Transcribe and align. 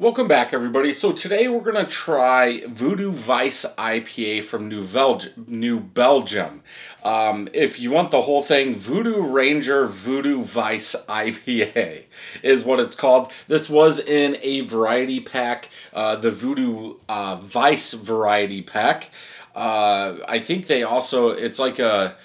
Welcome 0.00 0.28
back, 0.28 0.54
everybody. 0.54 0.94
So 0.94 1.12
today 1.12 1.46
we're 1.46 1.60
gonna 1.60 1.84
try 1.84 2.62
Voodoo 2.66 3.12
Vice 3.12 3.66
IPA 3.76 4.44
from 4.44 4.66
New, 4.66 4.82
Belgi- 4.82 5.46
New 5.46 5.78
Belgium. 5.78 6.62
Um, 7.04 7.50
if 7.52 7.78
you 7.78 7.90
want 7.90 8.10
the 8.10 8.22
whole 8.22 8.42
thing, 8.42 8.76
Voodoo 8.76 9.20
Ranger 9.20 9.84
Voodoo 9.86 10.40
Vice 10.40 10.96
IPA 11.06 12.04
is 12.42 12.64
what 12.64 12.80
it's 12.80 12.94
called. 12.94 13.30
This 13.46 13.68
was 13.68 13.98
in 13.98 14.38
a 14.40 14.62
variety 14.62 15.20
pack, 15.20 15.68
uh, 15.92 16.16
the 16.16 16.30
Voodoo 16.30 16.94
uh, 17.06 17.36
Vice 17.36 17.92
variety 17.92 18.62
pack. 18.62 19.10
Uh, 19.54 20.14
I 20.26 20.38
think 20.38 20.66
they 20.66 20.82
also 20.82 21.28
it's 21.28 21.58
like 21.58 21.78
a 21.78 22.16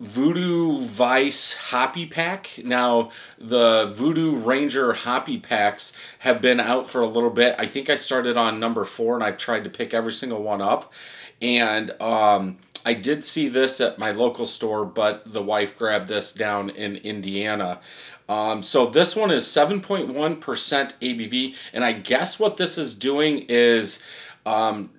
Voodoo 0.00 0.80
Vice 0.80 1.54
Hoppy 1.54 2.06
Pack. 2.06 2.60
Now, 2.62 3.10
the 3.36 3.90
Voodoo 3.92 4.36
Ranger 4.36 4.92
Hoppy 4.92 5.38
Packs 5.38 5.92
have 6.20 6.40
been 6.40 6.60
out 6.60 6.88
for 6.88 7.00
a 7.00 7.06
little 7.06 7.30
bit. 7.30 7.56
I 7.58 7.66
think 7.66 7.90
I 7.90 7.96
started 7.96 8.36
on 8.36 8.60
number 8.60 8.84
four 8.84 9.16
and 9.16 9.24
I've 9.24 9.38
tried 9.38 9.64
to 9.64 9.70
pick 9.70 9.92
every 9.92 10.12
single 10.12 10.42
one 10.42 10.62
up. 10.62 10.92
And 11.42 11.90
um, 12.00 12.58
I 12.86 12.94
did 12.94 13.24
see 13.24 13.48
this 13.48 13.80
at 13.80 13.98
my 13.98 14.12
local 14.12 14.46
store, 14.46 14.84
but 14.84 15.32
the 15.32 15.42
wife 15.42 15.76
grabbed 15.76 16.06
this 16.06 16.32
down 16.32 16.70
in 16.70 16.96
Indiana. 16.96 17.80
Um, 18.28 18.62
so 18.62 18.86
this 18.86 19.16
one 19.16 19.32
is 19.32 19.44
7.1% 19.46 20.12
ABV. 20.12 21.54
And 21.72 21.84
I 21.84 21.92
guess 21.92 22.38
what 22.38 22.56
this 22.56 22.78
is 22.78 22.94
doing 22.94 23.46
is. 23.48 24.02
Um, 24.46 24.90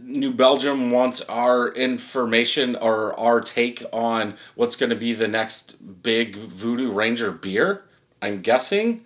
New 0.00 0.32
Belgium 0.32 0.90
wants 0.90 1.20
our 1.22 1.68
information 1.72 2.76
or 2.76 3.18
our 3.18 3.40
take 3.40 3.84
on 3.92 4.36
what's 4.54 4.76
going 4.76 4.90
to 4.90 4.96
be 4.96 5.12
the 5.12 5.28
next 5.28 6.02
big 6.02 6.36
Voodoo 6.36 6.90
Ranger 6.90 7.32
beer. 7.32 7.84
I'm 8.20 8.40
guessing. 8.40 9.04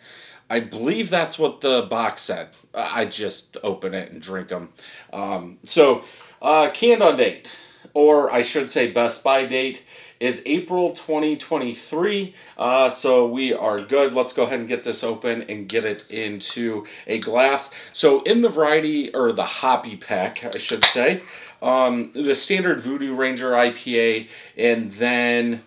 I 0.48 0.60
believe 0.60 1.10
that's 1.10 1.38
what 1.38 1.60
the 1.60 1.82
box 1.82 2.22
said. 2.22 2.50
I 2.74 3.06
just 3.06 3.56
open 3.62 3.94
it 3.94 4.12
and 4.12 4.20
drink 4.20 4.48
them. 4.48 4.72
Um, 5.12 5.58
so, 5.64 6.04
uh, 6.42 6.70
canned 6.72 7.02
on 7.02 7.16
date, 7.16 7.50
or 7.94 8.30
I 8.30 8.42
should 8.42 8.70
say 8.70 8.90
best 8.90 9.24
by 9.24 9.46
date, 9.46 9.82
is 10.20 10.42
April 10.46 10.90
2023. 10.90 12.34
Uh, 12.56 12.88
so 12.88 13.26
we 13.26 13.52
are 13.52 13.78
good. 13.78 14.12
Let's 14.12 14.32
go 14.32 14.44
ahead 14.44 14.60
and 14.60 14.68
get 14.68 14.84
this 14.84 15.04
open 15.04 15.42
and 15.42 15.68
get 15.68 15.84
it 15.84 16.10
into 16.10 16.84
a 17.06 17.18
glass. 17.18 17.72
So 17.92 18.22
in 18.22 18.40
the 18.40 18.48
variety, 18.48 19.14
or 19.14 19.32
the 19.32 19.44
hoppy 19.44 19.96
pack, 19.96 20.44
I 20.44 20.58
should 20.58 20.84
say, 20.84 21.22
um, 21.62 22.12
the 22.12 22.34
standard 22.34 22.80
Voodoo 22.80 23.14
Ranger 23.14 23.52
IPA, 23.52 24.28
and 24.56 24.90
then 24.92 25.62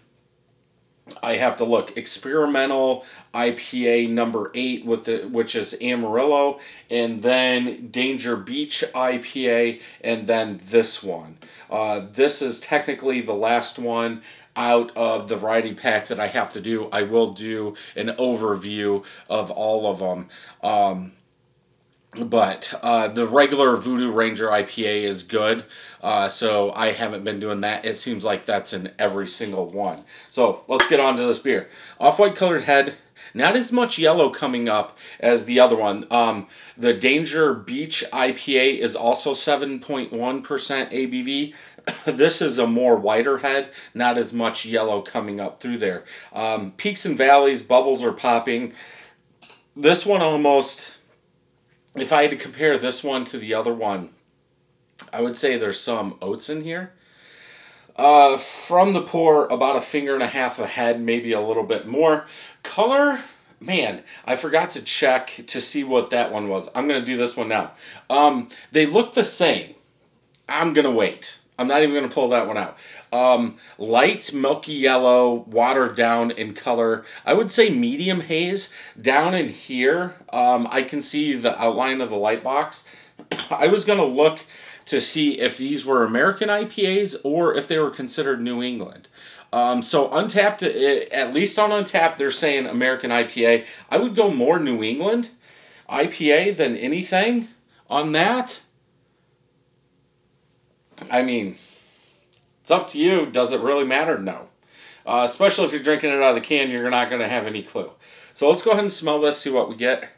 I 1.22 1.36
have 1.36 1.58
to 1.58 1.66
look 1.66 1.98
experimental 1.98 3.06
IPA 3.34 4.10
number 4.10 4.52
eight 4.54 4.86
with 4.86 5.06
the 5.06 5.28
which 5.28 5.56
is 5.56 5.76
Amarillo, 5.82 6.60
and 6.90 7.22
then 7.22 7.88
Danger 7.88 8.36
Beach 8.36 8.84
IPA, 8.94 9.82
and 10.02 10.28
then 10.28 10.60
this 10.66 11.04
one. 11.04 11.38
Uh, 11.70 12.06
this 12.12 12.42
is 12.42 12.60
technically 12.60 13.22
the 13.22 13.34
last 13.34 13.78
one 13.80 14.22
out 14.56 14.96
of 14.98 15.28
the 15.28 15.36
variety 15.36 15.74
pack 15.74 16.08
that 16.08 16.20
I 16.20 16.28
have 16.28 16.52
to 16.54 16.62
do. 16.62 16.90
I 16.92 17.04
will 17.04 17.32
do 17.32 17.76
an 17.96 18.08
overview 18.08 19.06
of 19.30 19.52
all 19.52 19.90
of 19.90 20.00
them. 20.00 20.28
Um, 20.62 21.14
but 22.18 22.74
uh, 22.82 23.08
the 23.08 23.28
regular 23.28 23.78
Voodoo 23.78 24.12
Ranger 24.12 24.48
IPA 24.48 25.04
is 25.04 25.22
good, 25.22 25.64
uh, 26.02 26.28
so 26.28 26.72
I 26.72 26.92
haven't 26.92 27.24
been 27.24 27.40
doing 27.40 27.60
that. 27.60 27.86
It 27.86 27.98
seems 27.98 28.26
like 28.26 28.46
that's 28.46 28.74
in 28.74 28.92
every 28.98 29.28
single 29.28 29.68
one. 29.68 30.04
So 30.30 30.64
let's 30.68 30.90
get 30.90 31.00
on 31.00 31.18
to 31.18 31.24
this 31.24 31.38
beer. 31.38 31.70
Off 32.00 32.18
white 32.18 32.36
colored 32.36 32.64
head, 32.64 32.96
not 33.36 33.56
as 33.56 33.72
much 33.72 34.00
yellow 34.00 34.32
coming 34.32 34.68
up 34.68 34.98
as 35.20 35.46
the 35.46 35.60
other 35.60 35.76
one. 35.76 36.06
Um, 36.10 36.48
the 36.76 36.96
Danger 36.96 37.54
Beach 37.54 38.04
IPA 38.12 38.80
is 38.80 38.96
also 38.96 39.34
7.1% 39.34 40.10
ABV. 40.10 41.54
this 42.06 42.42
is 42.42 42.58
a 42.58 42.66
more 42.66 42.98
whiter 42.98 43.40
head, 43.40 43.70
not 43.94 44.18
as 44.18 44.34
much 44.34 44.66
yellow 44.66 45.04
coming 45.04 45.40
up 45.40 45.60
through 45.60 45.78
there. 45.78 46.04
Um, 46.34 46.72
peaks 46.72 47.06
and 47.06 47.16
valleys, 47.16 47.62
bubbles 47.62 48.04
are 48.04 48.14
popping. 48.14 48.74
This 49.76 50.08
one 50.08 50.22
almost 50.22 50.98
if 51.96 52.14
I 52.14 52.24
had 52.24 52.32
to 52.32 52.38
compare 52.38 52.78
this 52.78 53.04
one 53.04 53.26
to 53.26 53.38
the 53.38 53.54
other 53.54 53.74
one, 53.74 54.10
I 55.12 55.22
would 55.22 55.38
say 55.38 55.58
there's 55.58 55.80
some 55.80 56.18
oats 56.22 56.50
in 56.50 56.62
here. 56.62 56.94
Uh, 57.96 58.38
from 58.38 58.94
the 58.94 59.02
pour, 59.02 59.48
about 59.48 59.76
a 59.76 59.82
finger 59.82 60.14
and 60.14 60.24
a 60.24 60.28
half 60.28 60.58
ahead, 60.60 61.02
maybe 61.02 61.34
a 61.34 61.42
little 61.42 61.64
bit 61.64 61.86
more. 61.86 62.26
Color, 62.64 63.20
man, 63.60 64.04
I 64.26 64.38
forgot 64.38 64.72
to 64.72 64.82
check 64.82 65.44
to 65.48 65.60
see 65.60 65.84
what 65.84 66.10
that 66.12 66.32
one 66.32 66.48
was. 66.48 66.70
I'm 66.74 66.88
going 66.88 67.02
to 67.02 67.06
do 67.06 67.18
this 67.18 67.36
one 67.36 67.50
now. 67.50 67.74
Um, 68.10 68.48
they 68.72 68.86
look 68.86 69.16
the 69.16 69.24
same. 69.24 69.76
I'm 70.48 70.72
going 70.72 70.86
to 70.86 70.92
wait. 70.92 71.39
I'm 71.60 71.68
not 71.68 71.84
even 71.84 71.94
going 71.94 72.08
to 72.08 72.14
pull 72.14 72.30
that 72.30 72.48
one 72.48 72.56
out. 72.56 72.78
Um, 73.12 73.58
light 73.78 74.32
milky 74.34 74.72
yellow, 74.72 75.44
watered 75.46 75.94
down 75.94 76.32
in 76.32 76.54
color. 76.54 77.04
I 77.26 77.34
would 77.34 77.52
say 77.52 77.70
medium 77.70 78.22
haze. 78.22 78.74
Down 79.00 79.36
in 79.36 79.50
here, 79.50 80.16
um, 80.32 80.70
I 80.72 80.84
can 80.84 81.02
see 81.02 81.34
the 81.34 81.62
outline 81.62 82.00
of 82.00 82.10
the 82.10 82.16
light 82.16 82.44
box. 82.44 82.86
I 83.52 83.68
was 83.68 83.84
going 83.84 84.00
to 84.00 84.06
look 84.06 84.46
to 84.86 85.02
see 85.02 85.38
if 85.40 85.58
these 85.58 85.86
were 85.86 86.06
American 86.06 86.48
IPAs 86.48 87.18
or 87.26 87.54
if 87.54 87.68
they 87.68 87.78
were 87.78 87.92
considered 87.92 88.42
New 88.42 88.64
England. 88.64 89.10
Um, 89.52 89.82
so 89.82 90.08
Untappd, 90.08 90.64
eh, 90.64 91.08
at 91.12 91.34
least 91.34 91.60
on 91.60 91.72
Untappd, 91.72 92.16
they're 92.16 92.32
saying 92.32 92.68
American 92.68 93.12
IPA. 93.12 93.66
I 93.90 93.98
would 93.98 94.16
go 94.16 94.32
more 94.32 94.60
New 94.60 94.82
England 94.82 95.30
IPA 95.90 96.56
than 96.56 96.78
anything 96.78 97.50
on 97.90 98.14
that. 98.14 98.62
I 101.10 101.22
mean, 101.22 101.58
it's 102.62 102.72
up 102.72 102.88
to 102.90 103.00
you. 103.00 103.26
Does 103.26 103.54
it 103.54 103.62
really 103.62 103.86
matter? 103.86 104.18
No. 104.18 104.50
Uh, 105.06 105.22
especially 105.24 105.66
if 105.66 105.72
you're 105.72 105.82
drinking 105.82 106.12
it 106.12 106.22
out 106.22 106.30
of 106.30 106.36
the 106.36 106.42
can, 106.42 106.70
you're 106.70 106.90
not 106.90 107.10
going 107.10 107.22
to 107.22 107.28
have 107.28 107.48
any 107.48 107.64
clue. 107.64 107.92
So 108.34 108.50
let's 108.50 108.62
go 108.62 108.72
ahead 108.72 108.84
and 108.84 108.92
smell 108.92 109.20
this, 109.20 109.40
see 109.40 109.50
what 109.50 109.70
we 109.70 109.76
get. 109.76 110.10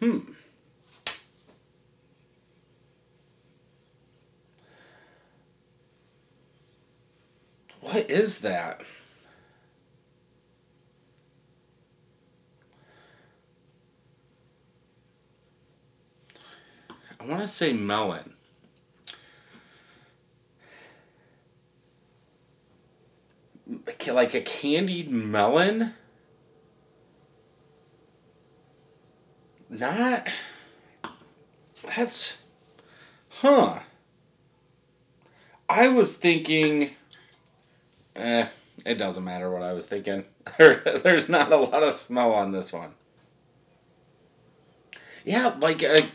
Hmm. 0.00 0.18
What 7.80 8.10
is 8.10 8.40
that? 8.40 8.80
I 17.24 17.26
want 17.26 17.40
to 17.40 17.46
say 17.46 17.72
melon. 17.72 18.34
Like 24.06 24.34
a 24.34 24.42
candied 24.42 25.10
melon? 25.10 25.94
Not. 29.70 30.28
That's. 31.96 32.42
Huh. 33.30 33.78
I 35.66 35.88
was 35.88 36.12
thinking. 36.12 36.90
Eh, 38.14 38.46
it 38.84 38.98
doesn't 38.98 39.24
matter 39.24 39.50
what 39.50 39.62
I 39.62 39.72
was 39.72 39.86
thinking. 39.86 40.26
There's 40.58 41.30
not 41.30 41.50
a 41.50 41.56
lot 41.56 41.82
of 41.82 41.94
smell 41.94 42.32
on 42.32 42.52
this 42.52 42.70
one. 42.70 42.90
Yeah, 45.24 45.56
like 45.58 45.82
a 45.82 46.02
a 46.02 46.10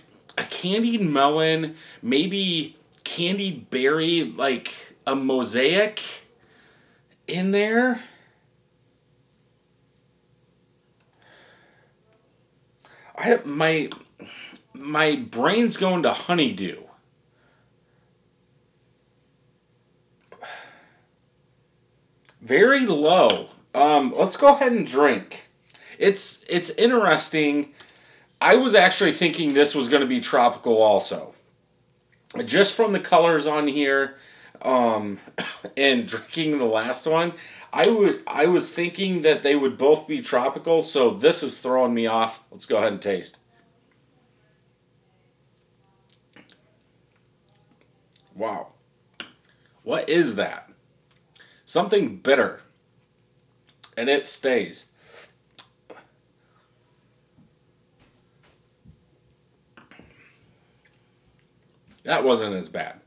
candied 0.60 1.02
melon, 1.02 1.76
maybe 2.02 2.76
candied 3.06 3.70
berry, 3.70 4.24
like 4.24 4.96
a 5.08 5.16
mosaic 5.16 6.02
in 7.28 7.52
there. 7.52 8.04
I 13.18 13.40
my 13.46 13.90
my 14.74 15.16
brain's 15.16 15.78
going 15.78 16.04
to 16.04 16.12
honeydew. 16.12 16.82
Very 22.42 22.86
low. 22.86 23.50
Um, 23.74 24.14
let's 24.14 24.36
go 24.36 24.56
ahead 24.56 24.74
and 24.74 24.86
drink. 24.86 25.48
It's 25.98 26.44
it's 26.50 26.70
interesting 26.72 27.74
I 28.42 28.56
was 28.56 28.74
actually 28.74 29.12
thinking 29.12 29.54
this 29.54 29.76
was 29.76 29.90
going 29.90 30.02
to 30.02 30.08
be 30.08 30.20
tropical 30.20 30.82
also. 30.82 31.34
Just 32.46 32.74
from 32.74 32.94
the 32.94 33.00
colors 33.00 33.48
on 33.48 33.68
here 33.68 34.16
um, 34.62 35.20
and 35.78 36.08
drinking 36.08 36.60
the 36.60 36.66
last 36.66 37.06
one, 37.06 37.34
I 37.74 38.10
I 38.28 38.46
was 38.46 38.72
thinking 38.72 39.22
that 39.22 39.44
they 39.44 39.56
would 39.56 39.78
both 39.78 40.08
be 40.08 40.22
tropical, 40.22 40.82
so 40.82 41.10
this 41.10 41.44
is 41.44 41.60
throwing 41.60 41.94
me 41.94 42.08
off. 42.08 42.40
Let's 42.52 42.66
go 42.66 42.78
ahead 42.78 42.94
and 42.94 43.02
taste. 43.02 43.38
Wow. 48.34 48.74
What 49.84 50.10
is 50.10 50.36
that? 50.36 50.72
Something 51.66 52.18
bitter. 52.18 52.62
And 53.98 54.08
it 54.08 54.24
stays. 54.24 54.88
That 62.10 62.24
wasn't 62.24 62.56
as 62.56 62.70
bad. 62.70 63.02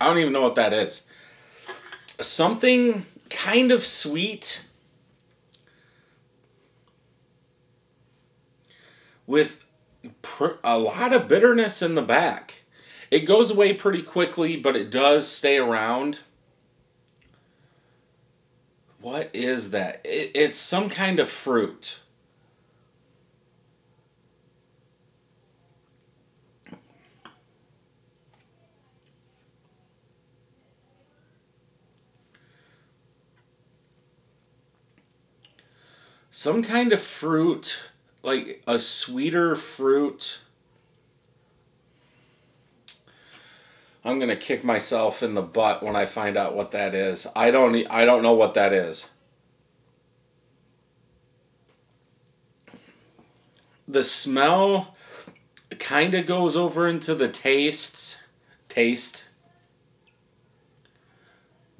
I 0.00 0.06
don't 0.06 0.18
even 0.18 0.32
know 0.32 0.42
what 0.42 0.54
that 0.54 0.72
is. 0.72 1.08
Something 2.20 3.04
kind 3.30 3.72
of 3.72 3.84
sweet 3.84 4.64
with 9.26 9.64
a 10.62 10.78
lot 10.78 11.12
of 11.12 11.26
bitterness 11.26 11.82
in 11.82 11.96
the 11.96 12.02
back. 12.02 12.62
It 13.10 13.26
goes 13.26 13.50
away 13.50 13.72
pretty 13.72 14.02
quickly, 14.02 14.56
but 14.56 14.76
it 14.76 14.88
does 14.88 15.26
stay 15.26 15.58
around. 15.58 16.20
What 19.00 19.30
is 19.32 19.72
that? 19.72 20.00
It, 20.04 20.30
it's 20.32 20.56
some 20.56 20.88
kind 20.88 21.18
of 21.18 21.28
fruit. 21.28 21.98
Some 36.36 36.64
kind 36.64 36.92
of 36.92 37.00
fruit, 37.00 37.80
like 38.24 38.60
a 38.66 38.80
sweeter 38.80 39.54
fruit. 39.54 40.40
I'm 44.04 44.18
gonna 44.18 44.34
kick 44.34 44.64
myself 44.64 45.22
in 45.22 45.34
the 45.34 45.42
butt 45.42 45.80
when 45.80 45.94
I 45.94 46.06
find 46.06 46.36
out 46.36 46.56
what 46.56 46.72
that 46.72 46.92
is. 46.92 47.28
I 47.36 47.52
don't. 47.52 47.86
I 47.88 48.04
don't 48.04 48.24
know 48.24 48.32
what 48.32 48.54
that 48.54 48.72
is. 48.72 49.10
The 53.86 54.02
smell 54.02 54.96
kind 55.78 56.16
of 56.16 56.26
goes 56.26 56.56
over 56.56 56.88
into 56.88 57.14
the 57.14 57.28
tastes. 57.28 58.20
Taste. 58.68 59.26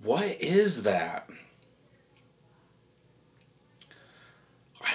What 0.00 0.40
is 0.40 0.84
that? 0.84 1.28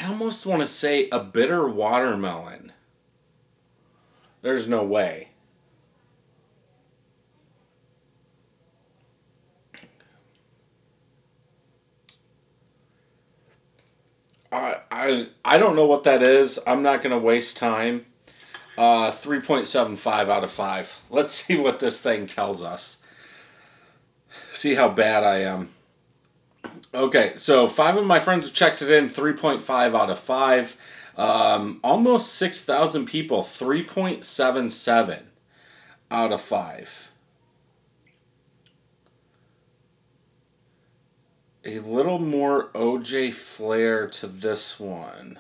I 0.02 0.08
almost 0.08 0.46
want 0.46 0.62
to 0.62 0.66
say 0.66 1.10
a 1.10 1.20
bitter 1.20 1.68
watermelon. 1.68 2.72
There's 4.42 4.68
no 4.68 4.84
way. 4.84 5.30
I, 14.52 14.76
I 14.90 15.28
I 15.44 15.58
don't 15.58 15.76
know 15.76 15.86
what 15.86 16.04
that 16.06 16.22
is. 16.22 16.60
I'm 16.66 16.82
not 16.82 17.02
gonna 17.02 17.20
waste 17.20 17.58
time. 17.58 18.06
Uh, 18.78 19.12
three 19.12 19.42
point 19.42 19.68
seven 19.68 19.96
five 19.96 20.30
out 20.30 20.44
of 20.44 20.52
five. 20.52 21.00
Let's 21.10 21.32
see 21.44 21.58
what 21.58 21.80
this 21.80 22.00
thing 22.00 22.26
tells 22.26 22.64
us. 22.64 23.00
See 24.54 24.76
how 24.76 24.90
bad 24.90 25.24
I 25.24 25.40
am. 25.40 25.70
Okay, 26.94 27.34
so 27.36 27.68
five 27.68 27.98
of 27.98 28.06
my 28.06 28.20
friends 28.20 28.46
have 28.46 28.54
checked 28.54 28.82
it 28.82 28.92
in. 28.92 29.10
Three 29.10 29.34
point 29.34 29.62
five 29.62 29.96
out 29.96 30.10
of 30.10 30.20
five. 30.20 30.78
Um, 31.18 31.80
almost 31.84 32.34
six 32.34 32.64
thousand 32.64 33.06
people. 33.06 33.44
Three 33.44 33.84
point 33.84 34.24
seven 34.24 34.70
seven 34.70 35.28
out 36.12 36.32
of 36.32 36.42
five. 36.42 37.10
a 41.66 41.80
little 41.80 42.20
more 42.20 42.70
OJ 42.70 43.34
flair 43.34 44.08
to 44.08 44.28
this 44.28 44.80
one. 44.80 45.38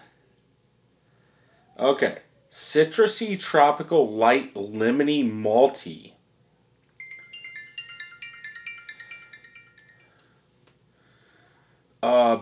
Okay. 1.78 2.20
Citrusy, 2.52 3.40
tropical, 3.40 4.08
light, 4.08 4.54
lemony, 4.54 5.24
malty. 5.24 6.14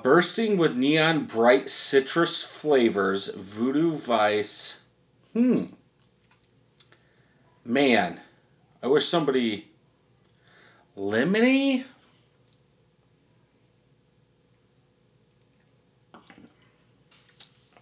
Bursting 0.04 0.58
with 0.58 0.76
neon 0.76 1.26
bright 1.26 1.70
citrus 1.70 2.44
flavors, 2.44 3.28
Voodoo 3.36 3.94
Vice. 3.94 4.82
Hmm. 5.34 5.66
Man, 7.64 8.22
I 8.82 8.88
wish 8.88 9.06
somebody. 9.06 9.68
Lemony? 10.98 11.86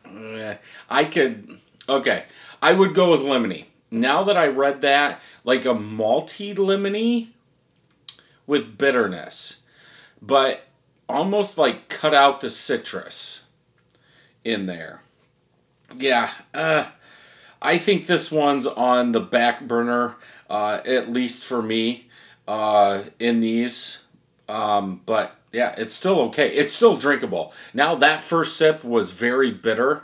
Eh, 0.06 0.56
I 0.90 1.04
could. 1.06 1.60
Okay, 1.88 2.26
I 2.62 2.74
would 2.74 2.94
go 2.94 3.12
with 3.12 3.22
lemony. 3.22 3.66
Now 3.92 4.24
that 4.24 4.38
I 4.38 4.48
read 4.48 4.82
that, 4.82 5.22
like 5.44 5.66
a 5.66 5.76
malty 5.76 6.56
lemony 6.56 7.30
with 8.48 8.78
bitterness, 8.78 9.64
but 10.22 10.66
almost 11.08 11.58
like 11.58 11.90
cut 11.90 12.14
out 12.14 12.42
the 12.42 12.50
citrus 12.50 13.46
in 14.44 14.66
there. 14.66 15.02
Yeah, 15.96 16.32
uh, 16.54 16.88
I 17.62 17.78
think 17.78 18.08
this 18.08 18.32
one's 18.32 18.68
on 18.68 19.12
the 19.12 19.20
back 19.20 19.68
burner, 19.68 20.16
uh, 20.50 20.82
at 20.86 21.10
least 21.10 21.44
for 21.44 21.62
me, 21.62 22.10
uh, 22.48 23.04
in 23.20 23.40
these. 23.40 24.06
Um, 24.48 25.02
but 25.06 25.36
yeah, 25.52 25.74
it's 25.78 25.94
still 25.94 26.20
okay. 26.22 26.52
It's 26.54 26.74
still 26.74 26.98
drinkable. 26.98 27.54
Now 27.74 27.96
that 27.96 28.24
first 28.24 28.58
sip 28.58 28.84
was 28.84 29.12
very 29.12 29.52
bitter. 29.52 30.04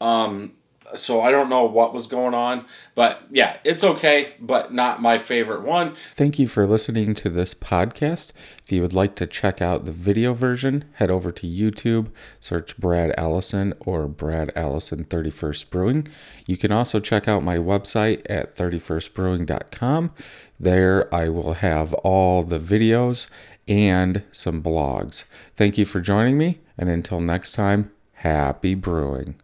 Um, 0.00 0.52
so 0.94 1.20
I 1.20 1.30
don't 1.30 1.48
know 1.48 1.64
what 1.64 1.92
was 1.92 2.06
going 2.06 2.34
on, 2.34 2.64
but 2.94 3.22
yeah, 3.30 3.58
it's 3.64 3.82
okay, 3.82 4.34
but 4.40 4.72
not 4.72 5.02
my 5.02 5.18
favorite 5.18 5.62
one. 5.62 5.94
Thank 6.14 6.38
you 6.38 6.46
for 6.48 6.66
listening 6.66 7.14
to 7.14 7.28
this 7.28 7.54
podcast. 7.54 8.32
If 8.62 8.72
you 8.72 8.82
would 8.82 8.92
like 8.92 9.14
to 9.16 9.26
check 9.26 9.60
out 9.60 9.84
the 9.84 9.92
video 9.92 10.34
version, 10.34 10.84
head 10.94 11.10
over 11.10 11.32
to 11.32 11.46
YouTube, 11.46 12.10
search 12.40 12.76
Brad 12.76 13.14
Allison 13.18 13.74
or 13.80 14.06
Brad 14.06 14.52
Allison 14.54 15.04
31st 15.04 15.70
Brewing. 15.70 16.08
You 16.46 16.56
can 16.56 16.72
also 16.72 17.00
check 17.00 17.28
out 17.28 17.42
my 17.42 17.56
website 17.56 18.22
at 18.28 18.56
31stbrewing.com. 18.56 20.12
There 20.58 21.14
I 21.14 21.28
will 21.28 21.54
have 21.54 21.92
all 21.94 22.42
the 22.42 22.58
videos 22.58 23.28
and 23.68 24.22
some 24.32 24.62
blogs. 24.62 25.24
Thank 25.54 25.78
you 25.78 25.84
for 25.84 26.00
joining 26.00 26.38
me, 26.38 26.60
and 26.78 26.88
until 26.88 27.20
next 27.20 27.52
time, 27.52 27.90
happy 28.14 28.74
brewing. 28.74 29.36